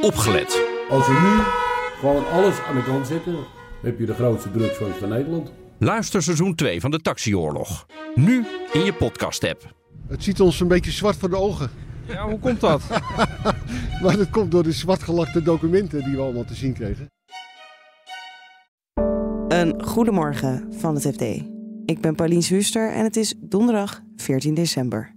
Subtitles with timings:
[0.00, 0.62] opgelet.
[0.90, 1.42] Als we nu
[2.00, 3.36] gewoon alles aan de kant zetten,
[3.82, 5.52] heb je de grootste drugsfans van Nederland.
[5.78, 7.86] Luister seizoen 2 van de Taxioorlog.
[8.14, 9.74] Nu in je podcast-app.
[10.08, 11.70] Het ziet ons een beetje zwart voor de ogen.
[12.06, 12.82] Ja, hoe komt dat?
[14.02, 17.10] Maar dat komt door de zwartgelakte documenten die we allemaal te zien kregen.
[19.48, 21.22] Een goedemorgen van het FD.
[21.84, 25.16] Ik ben Paulien Zwuster en het is donderdag 14 december.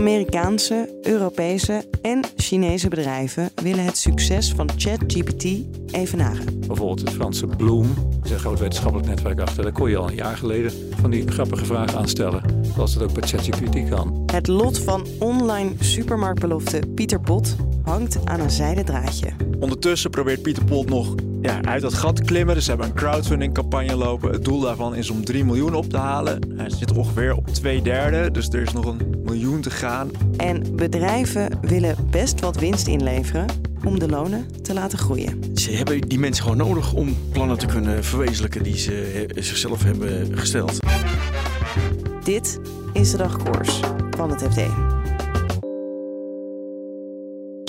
[0.00, 5.44] Amerikaanse, Europese en Chinese bedrijven willen het succes van ChatGPT
[5.90, 6.60] evenaren.
[6.66, 9.62] Bijvoorbeeld het Franse Bloom, is een groot wetenschappelijk netwerk achter.
[9.62, 12.42] Daar kon je al een jaar geleden van die grappige vragen aanstellen.
[12.74, 14.22] Zoals dat ook bij ChatGPT kan.
[14.32, 19.28] Het lot van online supermarktbelofte Pieter Pot hangt aan een zijden draadje.
[19.58, 22.54] Ondertussen probeert Pieter Pot nog ja, uit dat gat klimmen.
[22.54, 24.30] Dus ze hebben een crowdfunding campagne lopen.
[24.30, 26.40] Het doel daarvan is om 3 miljoen op te halen.
[26.56, 30.10] Hij zit ongeveer op twee derde, dus er is nog een miljoen te gaan.
[30.36, 33.46] En bedrijven willen best wat winst inleveren
[33.84, 35.40] om de lonen te laten groeien.
[35.54, 39.82] Ze hebben die mensen gewoon nodig om plannen te kunnen verwezenlijken die ze eh, zichzelf
[39.82, 40.78] hebben gesteld.
[42.24, 42.60] Dit
[42.92, 43.80] is de dagkoers
[44.10, 44.89] van het FD.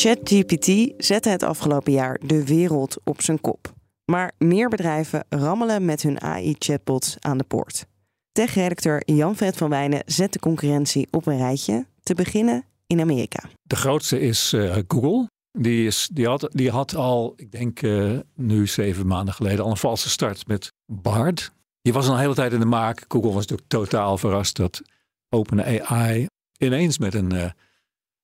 [0.02, 3.74] ChatGPT zette het afgelopen jaar de wereld op zijn kop.
[4.06, 7.86] Maar meer bedrijven rammelen met hun AI-chatbots aan de poort.
[8.32, 13.44] Tech-redacteur Jan-Fred van Wijnen zet de concurrentie op een rijtje, te beginnen in Amerika.
[13.62, 15.30] De grootste is eh, Google.
[15.52, 19.72] Die, is, die, had, die had al, ik denk eh, nu zeven maanden geleden, al
[19.72, 21.52] een valse start met Bard.
[21.82, 23.06] Die was al een hele tijd in de maak.
[23.08, 24.82] Google was natuurlijk totaal verrast dat
[25.30, 26.28] OpenAI
[26.58, 27.50] ineens met een, eh,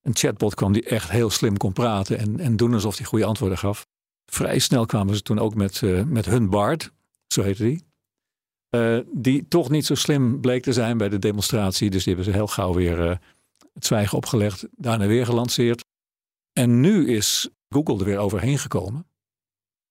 [0.07, 3.25] een chatbot kwam die echt heel slim kon praten en, en doen alsof hij goede
[3.25, 3.85] antwoorden gaf.
[4.25, 6.91] Vrij snel kwamen ze toen ook met, eh, met hun Bard,
[7.27, 7.85] zo heette die.
[8.69, 11.89] Eh, die toch niet zo slim bleek te zijn bij de demonstratie.
[11.89, 13.17] Dus die hebben ze heel gauw weer eh,
[13.73, 14.67] het zwijgen opgelegd.
[14.71, 15.85] Daarna weer gelanceerd.
[16.53, 19.07] En nu is Google er weer overheen gekomen.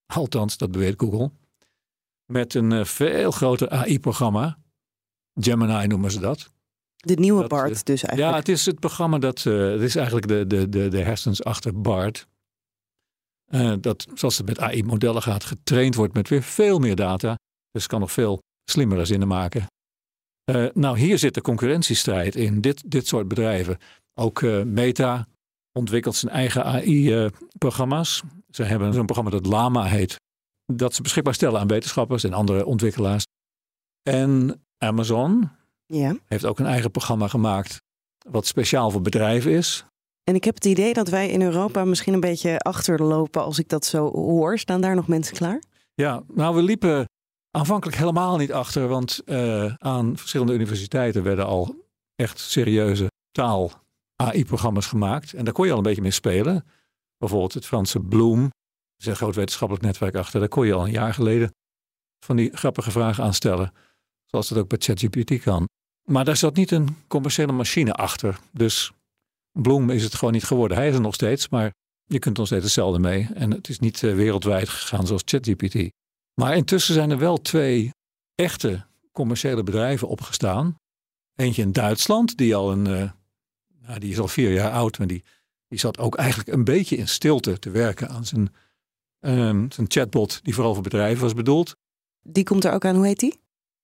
[0.06, 1.30] Althans, dat beweert Google.
[2.32, 4.58] Met een veel groter AI-programma.
[5.34, 6.54] Gemini noemen ze dat.
[7.06, 8.36] De nieuwe Dat, Bart eh, dus Ja, eigenlijk.
[8.38, 9.46] het is het programma dat.
[9.46, 12.26] eh, het is eigenlijk de, de, de, de hersens achter BART.
[13.50, 17.38] Eh, dat, zoals het met AI-modellen gaat, getraind wordt met weer veel meer data.
[17.70, 18.38] Dus kan nog veel
[18.70, 19.66] slimmere zinnen maken.
[20.72, 22.60] Nou, hier zit de concurrentiestrijd in.
[22.60, 23.78] Dit, dit soort bedrijven.
[24.20, 25.26] Ook Meta
[25.72, 28.22] ontwikkelt zijn eigen AI-programma's.
[28.50, 30.16] Ze hebben zo'n programma dat Lama heet.
[30.72, 33.24] Dat ze beschikbaar stellen aan wetenschappers en andere ontwikkelaars.
[34.02, 35.50] En Amazon,
[35.86, 36.16] Ja.
[36.26, 37.82] heeft ook een eigen programma gemaakt.
[38.28, 39.84] Wat speciaal voor bedrijven is.
[40.24, 43.68] En ik heb het idee dat wij in Europa misschien een beetje achterlopen als ik
[43.68, 44.58] dat zo hoor.
[44.58, 45.62] Staan daar nog mensen klaar?
[45.94, 47.04] Ja, nou, we liepen
[47.50, 48.88] aanvankelijk helemaal niet achter.
[48.88, 55.32] Want eh, aan verschillende universiteiten werden al echt serieuze taal-AI-programma's gemaakt.
[55.32, 56.64] En daar kon je al een beetje mee spelen.
[57.18, 58.42] Bijvoorbeeld het Franse Bloom.
[58.42, 58.50] Er
[58.98, 60.40] is een groot wetenschappelijk netwerk achter.
[60.40, 61.50] Daar kon je al een jaar geleden
[62.24, 63.72] van die grappige vragen aan stellen.
[64.24, 65.66] Zoals dat ook bij ChatGPT kan.
[66.10, 68.38] Maar daar zat niet een commerciële machine achter.
[68.52, 68.92] Dus
[69.52, 70.76] Bloom is het gewoon niet geworden.
[70.76, 71.72] Hij is er nog steeds, maar
[72.04, 73.28] je kunt er nog steeds hetzelfde mee.
[73.34, 75.90] En het is niet eh, wereldwijd gegaan zoals ChatGPT.
[76.34, 77.90] Maar intussen zijn er wel twee
[78.34, 80.76] echte commerciële bedrijven opgestaan.
[81.34, 83.10] Eentje in Duitsland, die al een, eh,
[83.86, 85.24] nou, die is al vier jaar oud, maar die,
[85.68, 88.54] die zat ook eigenlijk een beetje in stilte te werken aan zijn,
[89.20, 91.76] ehm, zijn chatbot, die vooral voor bedrijven was bedoeld.
[92.22, 92.96] Die komt er ook aan.
[92.96, 93.30] Hoe heet die?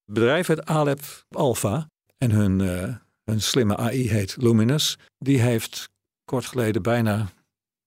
[0.04, 1.90] Het bedrijf heet Alep Alpha
[2.22, 2.94] en hun, eh,
[3.24, 4.98] hun slimme AI heet Luminous.
[5.18, 5.88] Die heeft
[6.24, 7.32] kort geleden bijna,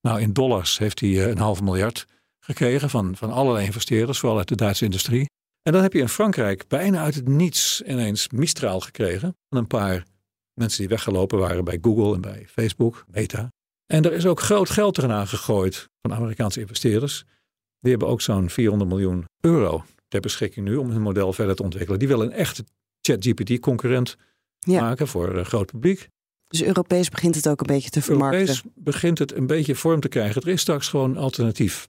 [0.02, 2.06] nou in dollars, heeft hij eh, een half miljard
[2.40, 5.30] gekregen van, van allerlei investeerders, vooral uit de Duitse industrie.
[5.62, 9.36] En dan heb je in Frankrijk bijna uit het niets ineens Mistral gekregen.
[9.50, 10.06] Van een paar
[10.54, 13.50] mensen die weggelopen waren bij Google en bij Facebook, Meta.
[13.86, 17.24] En er is ook groot geld eraan gegooid van Amerikaanse investeerders.
[17.80, 21.64] Die hebben ook zo'n 400 miljoen euro ter beschikking nu om hun model verder te
[21.64, 22.00] ontwikkelen.
[22.00, 22.66] Die willen een echte
[23.06, 24.16] ChatGPT-concurrent
[24.60, 24.82] Ja.
[24.82, 26.10] maken voor een groot publiek.
[26.48, 28.40] Dus Europees begint het ook een beetje te vermarkten.
[28.40, 30.42] Europees begint het een beetje vorm te krijgen.
[30.42, 31.88] Er is straks gewoon alternatief.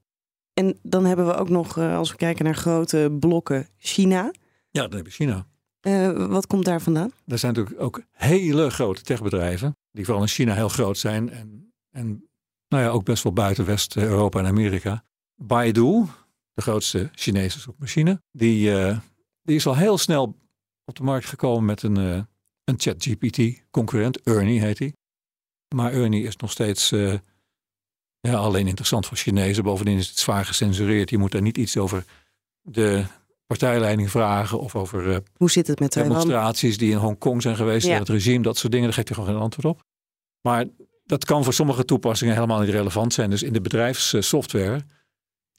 [0.55, 4.31] En dan hebben we ook nog, eh, als we kijken naar grote blokken, China.
[4.71, 5.47] Ja, dan heb je China.
[5.81, 7.13] Eh, wat komt daar vandaan?
[7.27, 11.31] Er zijn natuurlijk ook hele grote techbedrijven, die vooral in China heel groot zijn.
[11.31, 12.29] En, en
[12.69, 15.05] nou ja, ook best wel buiten West-Europa en Amerika.
[15.35, 16.05] Baidu,
[16.55, 18.99] de grootste Chinese zoekmachine, die, eh,
[19.43, 20.37] die is al heel snel
[20.87, 22.23] op de markt gekomen met een, eh,
[22.65, 24.21] een ChatGPT-concurrent.
[24.21, 24.93] Ernie heet hij.
[25.75, 27.15] Maar Ernie is nog steeds eh,
[28.21, 29.65] ja, alleen interessant voor Chinezen.
[29.65, 31.11] Bovendien is het zwaar gecensureerd.
[31.11, 32.05] Je moet daar niet iets over
[32.63, 33.05] de
[33.47, 37.87] partijleiding vragen of over uh, Hoe zit het met demonstraties die in Hongkong zijn geweest,
[37.87, 37.99] Ja.
[37.99, 38.87] het regime, dat soort dingen.
[38.87, 39.85] Daar geeft hij gewoon geen antwoord op.
[40.41, 40.67] Maar
[41.05, 43.31] dat kan voor sommige toepassingen helemaal niet relevant zijn.
[43.31, 44.85] Dus in de bedrijfssoftware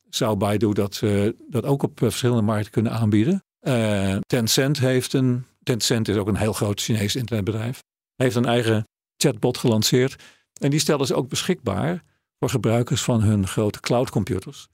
[0.09, 3.43] zou Baidu dat, eh, dat ook op eh, verschillende markten kunnen aanbieden.
[3.59, 7.83] Eh, Tencent heeft een, Tencent is ook een heel groot Chinees internetbedrijf,
[8.15, 8.87] heeft een eigen
[9.17, 10.23] chatbot gelanceerd.
[10.61, 12.03] En die stellen ze ook beschikbaar
[12.39, 14.67] voor gebruikers van hun grote cloudcomputers.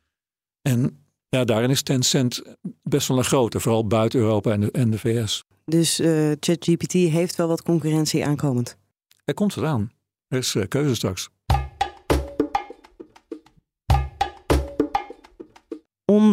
[0.62, 2.42] En ja, daarin is Tencent
[2.84, 5.44] best wel een grote, vooral buiten Europa en de, en de VS.
[5.66, 8.78] Dus eh, ChatGPT heeft wel wat concurrentie aankomend.
[9.26, 9.92] Er komt het aan.
[10.28, 11.30] Er is eh, keuze straks.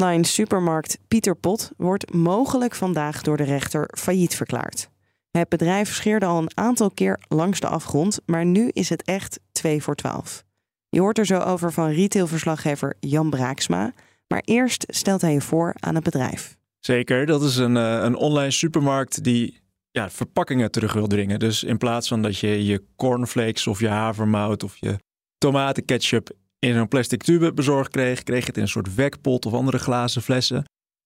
[0.00, 4.88] Online supermarkt Pieter Pot wordt mogelijk vandaag door de rechter failliet verklaard.
[5.30, 9.40] Het bedrijf scheerde al een aantal keer langs de afgrond, maar nu is het echt
[9.52, 10.44] 2 voor 12.
[10.88, 13.92] Je hoort er zo over van retailverslaggever Jan Braaksma,
[14.26, 16.56] maar eerst stelt hij je voor aan het bedrijf.
[16.78, 19.60] Zeker, dat is een, eh, een online supermarkt die
[19.90, 21.38] ja, verpakkingen terug wil dringen.
[21.38, 24.96] Dus in plaats van dat je je cornflakes of je havermout of je
[25.38, 26.30] tomatenketchup
[26.60, 30.22] in zo'n plastic tube bezorgd kreeg, kreeg het in een soort wekpot of andere glazen
[30.22, 30.56] flessen.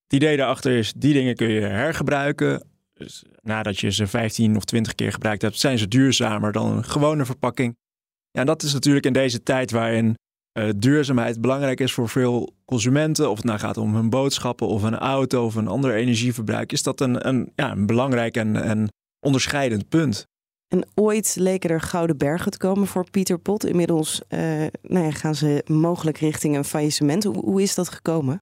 [0.04, 2.68] Het idee daarachter is, die dingen kun je hergebruiken.
[2.94, 6.84] Dus nadat je ze 15 of 20 keer gebruikt hebt, zijn ze duurzamer dan een
[6.84, 7.76] gewone verpakking.
[8.30, 10.14] Ja, en dat is natuurlijk in deze tijd waarin
[10.52, 14.82] eh, duurzaamheid belangrijk is voor veel consumenten, of het nou gaat om hun boodschappen of
[14.82, 18.88] een auto of een ander energieverbruik, is dat een, een, ja, een belangrijk en, en
[19.26, 20.26] onderscheidend punt.
[20.68, 23.64] En ooit leken er gouden bergen te komen voor Pieter Pot.
[23.66, 24.40] Inmiddels eh,
[24.82, 27.24] nou ja, gaan ze mogelijk richting een faillissement.
[27.24, 28.38] Hoe, hoe is dat gekomen?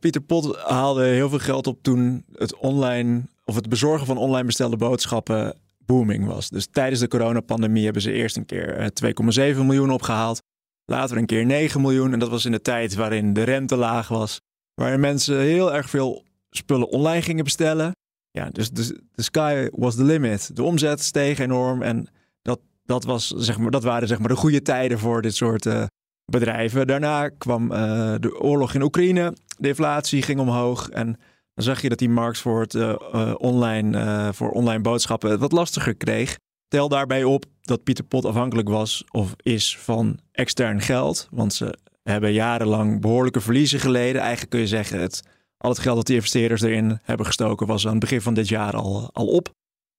[0.00, 4.46] Pieter Pot haalde heel veel geld op toen het online of het bezorgen van online
[4.46, 5.56] bestelde boodschappen
[5.86, 6.48] booming was.
[6.48, 10.42] Dus tijdens de coronapandemie hebben ze eerst een keer eh, 2,7 miljoen opgehaald.
[10.84, 12.12] Later een keer 9 miljoen.
[12.12, 14.40] En dat was in de tijd waarin de rente laag was.
[14.74, 17.92] Waarin mensen heel erg veel spullen online gingen bestellen.
[18.32, 20.56] Ja, dus de, de sky was the limit.
[20.56, 21.82] De omzet steeg enorm.
[21.82, 22.08] En
[22.42, 25.66] dat, dat, was, zeg maar, dat waren zeg maar, de goede tijden voor dit soort
[25.66, 25.84] eh,
[26.24, 26.86] bedrijven.
[26.86, 29.36] Daarna kwam eh, de oorlog in Oekraïne.
[29.58, 30.88] De inflatie ging omhoog.
[30.88, 31.06] En
[31.54, 35.52] dan zag je dat die markt voor, het, eh, online, voor online boodschappen het wat
[35.52, 36.38] lastiger kreeg.
[36.68, 41.28] Tel daarbij op dat Pieter Pot afhankelijk was of is van extern geld.
[41.30, 44.20] Want ze hebben jarenlang behoorlijke verliezen geleden.
[44.20, 45.22] Eigenlijk kun je zeggen, het,
[45.62, 48.48] al het geld dat die investeerders erin hebben gestoken was aan het begin van dit
[48.48, 49.50] jaar al, al op.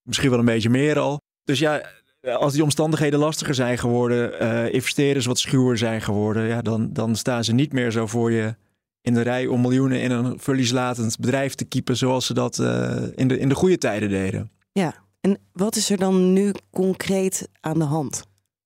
[0.02, 1.22] Misschien wel een beetje meer al.
[1.44, 1.82] Dus ja,
[2.22, 7.16] als die omstandigheden lastiger zijn geworden, eh, investeerders wat schuwer zijn geworden, ja, dan, dan
[7.16, 8.56] staan ze niet meer zo voor je
[9.02, 13.02] in de rij om miljoenen in een verlieslatend bedrijf te kiepen zoals ze dat eh,
[13.16, 14.52] in, de, in de goede tijden deden.
[14.72, 18.24] Ja, en wat is er dan nu concreet aan de hand?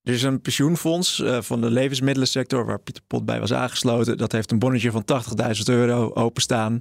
[0.08, 4.18] Er is een pensioenfonds uh, van de levensmiddelensector waar Pieter Pot bij was aangesloten.
[4.18, 5.04] Dat heeft een bonnetje van
[5.58, 6.78] 80.000 euro openstaan.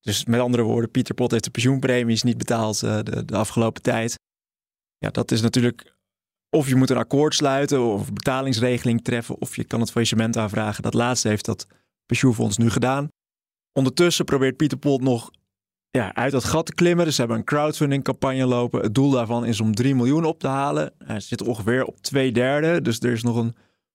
[0.00, 3.82] Dus met andere woorden, Pieter Pot heeft de pensioenpremies niet betaald uh, de, de, afgelopen
[3.82, 4.14] tijd.
[4.98, 5.94] Ja, dat is natuurlijk.
[6.56, 10.82] Of je moet een akkoord sluiten of betalingsregeling treffen, of je kan het faillissement aanvragen.
[10.82, 11.66] Dat laatste heeft dat
[12.06, 13.08] pensioenfonds nu gedaan.
[13.72, 15.30] Ondertussen probeert Pieter Pot nog
[15.90, 17.04] ja, uit dat gat te klimmen.
[17.04, 18.80] Dus ze hebben een crowdfunding campagne lopen.
[18.80, 20.92] Het doel daarvan is om 3 miljoen op te halen.
[21.04, 22.82] Hij zit ongeveer op twee derde.
[22.82, 23.54] Dus er is nog een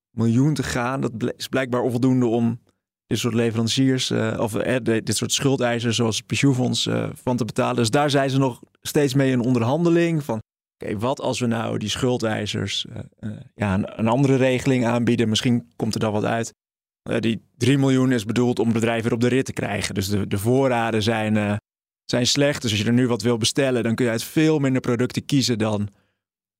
[0.10, 1.02] miljoen te gaan.
[1.02, 2.60] Dat is blijkbaar onvoldoende om
[3.08, 7.76] dit soort leveranciers uh, of uh, dit soort schuldeisers zoals pensioenfonds uh, van te betalen.
[7.76, 10.40] Dus daar zijn ze nog steeds mee in onderhandeling van
[10.78, 12.86] oké, wat als we nou die schuldeisers
[13.56, 15.30] ja, een, een, andere regeling aanbieden?
[15.30, 16.54] Misschien komt er dan wat uit.
[17.20, 19.96] die 3 miljoen is bedoeld om bedrijven weer op de rit te krijgen.
[19.96, 21.60] Dus de, de voorraden zijn
[22.06, 22.62] zijn slecht.
[22.62, 25.26] Dus als je er nu wat wil bestellen, dan kun je uit veel minder producten
[25.26, 25.90] kiezen dan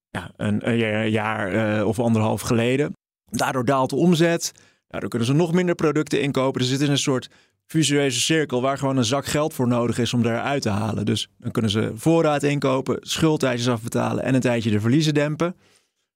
[0.10, 2.94] ja, een, een jaar uh, of anderhalf geleden.
[3.26, 4.52] Daardoor daalt de omzet.
[4.88, 6.62] Daardoor kunnen ze nog minder producten inkopen.
[6.62, 7.30] Dus het is een soort
[7.68, 11.06] visueuze cirkel waar gewoon een zak geld voor nodig is om daaruit te halen.
[11.06, 15.56] Dus dan kunnen ze voorraad inkopen, schuldeisers afbetalen en een tijdje de verliezen dempen.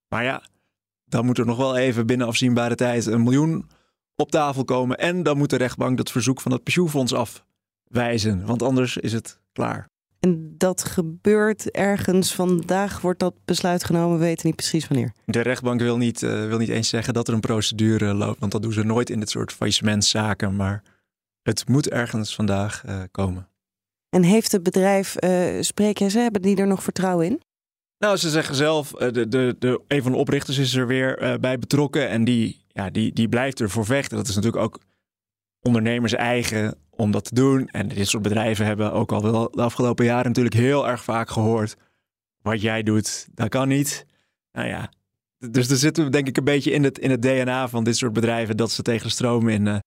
[0.08, 0.44] Maar ja,
[1.06, 3.70] dan moet er nog wel even binnen afzienbare tijd een miljoen
[4.16, 4.98] op tafel komen.
[4.98, 7.44] En dan moet de rechtbank dat verzoek van het pensioenfonds af
[7.90, 9.90] wijzen, want anders is het klaar.
[10.20, 15.14] En dat gebeurt ergens vandaag, wordt dat besluit genomen, we weten niet precies wanneer.
[15.26, 18.52] De rechtbank wil niet, uh, wil niet eens zeggen dat er een procedure loopt, want
[18.52, 20.84] dat doen ze nooit in dit soort faillissementszaken, maar
[21.42, 23.48] het moet ergens vandaag uh, komen.
[24.10, 27.42] En heeft het bedrijf, uh, spreek jij ze, hebben die er nog vertrouwen in?
[27.98, 31.60] Nou, ze zeggen zelf, de, de, de, een van de oprichters is er weer bij
[31.60, 34.18] betrokken en die, ja, die, die blijft ervoor vechten.
[34.18, 34.80] Dat is natuurlijk ook
[35.62, 37.68] ondernemers eigen om dat te doen.
[37.68, 41.30] En dit soort bedrijven hebben ook al wel de afgelopen jaren natuurlijk heel erg vaak
[41.30, 41.76] gehoord.
[42.42, 44.06] Wat jij doet, dat kan niet.
[44.52, 44.92] Nou ja,
[45.38, 47.98] dus daar zitten we denk ik een beetje in het, in het DNA van dit
[47.98, 49.78] soort bedrijven dat ze tegen de stroom in, uh,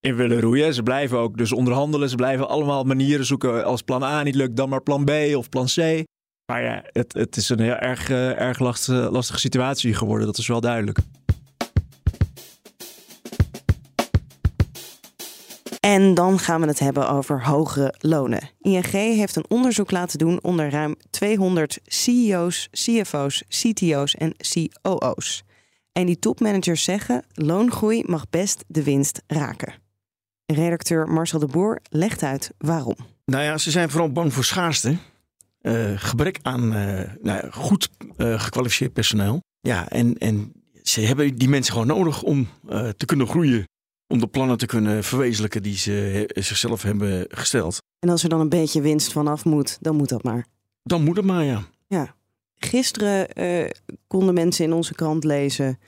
[0.00, 0.74] in willen roeien.
[0.74, 2.08] Ze blijven ook dus onderhandelen.
[2.08, 3.64] Ze blijven allemaal manieren zoeken.
[3.64, 6.04] Als plan A niet lukt, dan maar plan B of plan C.
[6.52, 10.26] Maar ja, het, het is een heel erg, uh, erg lastige situatie geworden.
[10.26, 10.98] Dat is wel duidelijk.
[15.86, 18.50] En dan gaan we het hebben over hogere lonen.
[18.60, 25.42] ING heeft een onderzoek laten doen onder ruim 200 CEO's, CFO's, CTO's en COO's.
[25.92, 29.74] En die topmanagers zeggen: loongroei mag best de winst raken.
[30.46, 32.96] Redacteur Marcel de Boer legt uit waarom.
[33.24, 34.96] Nou ja, ze zijn vooral bang voor schaarste.
[35.62, 39.40] Uh, gebrek aan uh, nou, goed uh, gekwalificeerd personeel.
[39.60, 40.52] Ja, en, en
[40.82, 42.48] ze hebben die mensen gewoon nodig om
[42.96, 43.64] te kunnen groeien.
[44.06, 47.82] Om de plannen te kunnen verwezenlijken die ze zichzelf hebben gesteld.
[47.98, 50.46] En als er dan een beetje winst vanaf moet, dan moet dat maar.
[50.82, 51.62] Dan moet het maar, ja.
[51.86, 52.14] Ja.
[52.54, 53.28] Gisteren
[54.06, 55.78] konden mensen in onze krant lezen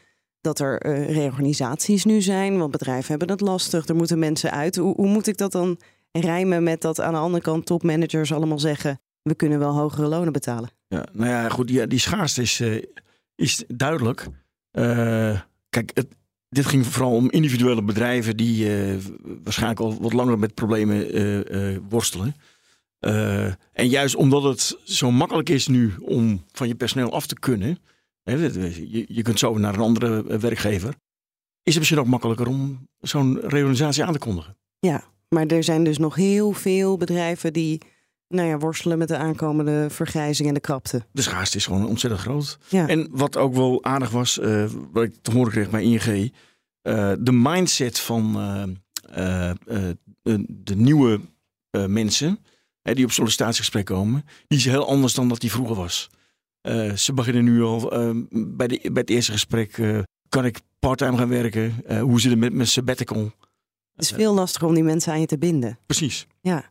[0.41, 2.59] dat er reorganisaties nu zijn.
[2.59, 3.87] Want bedrijven hebben het lastig.
[3.87, 4.77] Er moeten mensen uit.
[4.77, 5.79] Hoe, hoe moet ik dat dan
[6.13, 10.33] rijmen met dat aan de andere kant topmanagers allemaal zeggen we kunnen wel hogere lonen
[10.33, 10.71] betalen.
[10.89, 12.83] Ja, nou ja, goed, die, die schaarste is, uh,
[13.35, 14.27] is duidelijk.
[15.69, 16.07] Kijk, het,
[16.49, 18.97] dit ging vooral om individuele bedrijven die uh,
[19.45, 21.07] waarschijnlijk al wat langer met problemen
[21.89, 22.35] worstelen.
[23.73, 27.79] en juist omdat het zo makkelijk is nu om van je personeel af te kunnen,
[28.23, 30.95] hè, je, je kunt zo naar een andere werkgever,
[31.63, 34.57] is het misschien ook makkelijker om zo'n reorganisatie aan te kondigen.
[34.79, 37.81] Ja, maar er zijn dus nog heel veel bedrijven die
[38.29, 41.03] nou ja, worstelen met de aankomende vergrijzing en de krapte.
[41.13, 42.59] De schaarste is gewoon ontzettend groot.
[42.69, 42.89] Ja.
[42.89, 46.33] En wat ook wel aardig was, uh, wat ik te horen kreeg bij ING,
[46.83, 48.35] uh, de mindset van
[49.17, 49.51] uh,
[50.47, 51.21] de nieuwe
[51.71, 52.39] mensen
[52.83, 56.11] die op sollicitatiegesprek komen, die is heel anders dan dat die vroeger was.
[56.95, 57.89] ze beginnen nu al
[58.31, 59.83] bij, de, bij het eerste gesprek,
[60.29, 62.01] kan ik parttime gaan werken?
[62.01, 63.33] hoe zit het met mijn sabbatical?
[63.95, 65.79] Het is veel lastiger om die mensen aan je te binden.
[65.87, 66.27] Precies.
[66.41, 66.71] Ja.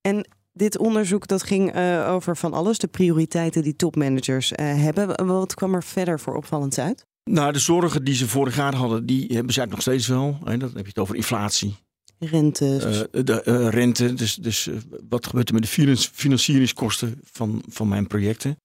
[0.00, 5.26] En dit onderzoek dat ging uh, over van alles, de prioriteiten die topmanagers uh, hebben.
[5.26, 7.06] Wat kwam er verder voor opvallend uit?
[7.30, 10.38] Nou, de zorgen die ze vorig jaar hadden, die hebben ze eigenlijk nog steeds wel.
[10.44, 10.56] Hè?
[10.56, 11.76] Dan heb je het over inflatie.
[12.18, 13.08] Rente.
[13.12, 14.68] Uh, de rente, dus, dus
[15.08, 18.56] wat gebeurt er met de financieringskosten van, van mijn projecten.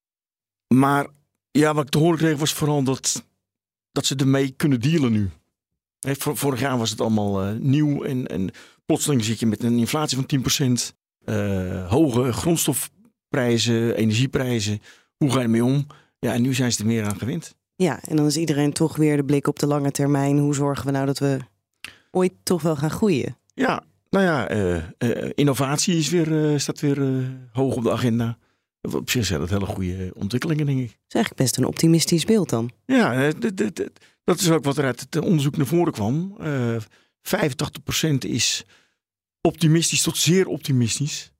[0.73, 1.07] Maar
[1.51, 3.25] ja, wat ik te horen kreeg was vooral dat,
[3.91, 5.29] dat ze ermee kunnen dealen nu.
[5.99, 8.49] Hè, vorig jaar was het allemaal nieuw en, en
[8.85, 10.98] plotseling zit je met een inflatie van 10%.
[11.29, 14.81] Uh, hoge grondstofprijzen, energieprijzen.
[15.17, 15.87] Hoe ga je ermee om?
[16.19, 17.55] Ja, en nu zijn ze er meer aan gewend.
[17.75, 20.37] Ja, en dan is iedereen toch weer de blik op de lange termijn.
[20.37, 21.39] Hoe zorgen we nou dat we
[22.11, 23.37] ooit toch wel gaan groeien?
[23.53, 28.37] Ja, nou ja, uh, uh, innovatie is weer, staat weer hoog op de agenda.
[28.81, 30.87] Op zich zijn dat hele goede ontwikkelingen, denk ik.
[30.87, 32.71] Dat is eigenlijk best een optimistisch beeld dan.
[32.85, 33.31] Ja,
[34.23, 36.37] dat is ook wat er uit het onderzoek naar voren kwam.
[37.21, 38.65] 85% is
[39.41, 41.31] optimistisch tot zeer optimistisch.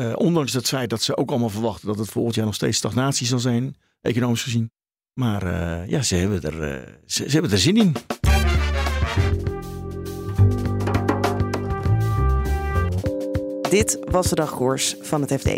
[0.00, 2.78] Uh, ondanks dat feit dat ze ook allemaal verwachten dat het volgend jaar nog steeds
[2.78, 4.70] stagnatie zal zijn, economisch gezien.
[5.14, 7.92] Maar uh, ja, ze hebben, er, uh, ze, hebben er zin in.
[13.70, 15.50] Dit was de dagkoers van het FD.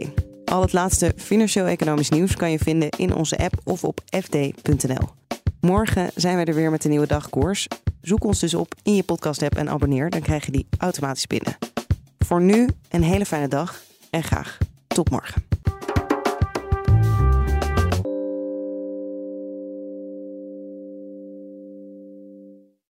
[0.44, 5.08] Al het laatste financieel-economisch nieuws kan je vinden in onze app of op fd.nl.
[5.60, 7.66] Morgen zijn we er weer met een nieuwe dagkoers.
[8.00, 11.65] Zoek ons dus op in je podcast-app en abonneer, dan krijg je die automatisch binnen.
[12.26, 15.55] Voor nu een hele fijne dag en graag tot morgen.